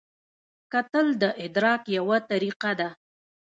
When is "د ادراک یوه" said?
1.21-2.17